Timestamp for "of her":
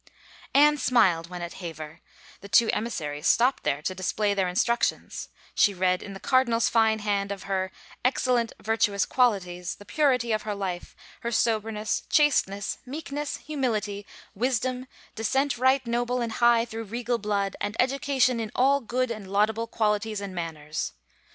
7.31-7.71, 10.31-10.55